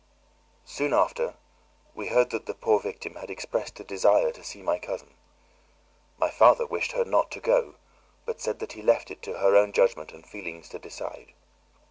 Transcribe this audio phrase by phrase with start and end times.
[0.65, 1.35] Soon after
[1.93, 5.13] we heard that the poor victim had expressed a desire to see my cousin.
[6.17, 7.75] My father wished her not to go
[8.25, 11.33] but said that he left it to her own judgment and feelings to decide.